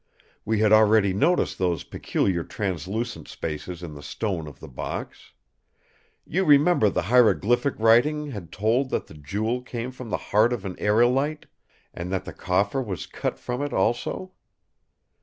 [0.45, 5.33] We had already noticed those peculiar translucent spaces in the stone of the box.
[6.25, 10.65] You remember the hieroglyphic writing had told that the jewel came from the heart of
[10.65, 11.45] an aerolite,
[11.93, 14.31] and that the coffer was cut from it also.